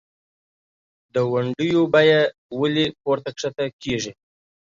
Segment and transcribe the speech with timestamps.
[1.13, 2.21] دونډیو بیه
[2.59, 4.11] ولۍ پورته کښته کیږي؟